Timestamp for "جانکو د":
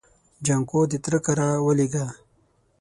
0.45-0.93